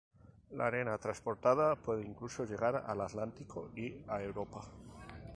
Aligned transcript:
La 0.49 0.65
arena 0.65 0.97
transportada 0.97 1.75
puede 1.75 2.03
incluso 2.03 2.43
llegar 2.43 2.75
al 2.87 3.01
Atlántico 3.01 3.69
y 3.75 4.01
a 4.07 4.19
Europa. 4.23 4.61